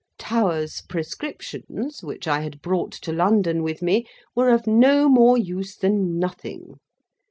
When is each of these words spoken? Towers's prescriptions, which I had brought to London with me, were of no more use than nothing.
Towers's 0.17 0.81
prescriptions, 0.89 2.01
which 2.01 2.27
I 2.27 2.41
had 2.41 2.63
brought 2.63 2.91
to 2.93 3.13
London 3.13 3.61
with 3.61 3.83
me, 3.83 4.07
were 4.33 4.49
of 4.49 4.65
no 4.65 5.07
more 5.07 5.37
use 5.37 5.75
than 5.75 6.17
nothing. 6.17 6.79